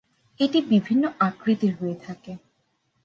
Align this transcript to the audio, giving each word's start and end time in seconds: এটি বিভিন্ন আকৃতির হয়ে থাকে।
এটি 0.39 0.59
বিভিন্ন 0.69 1.03
আকৃতির 1.19 1.73
হয়ে 1.75 1.95
থাকে। 2.01 2.31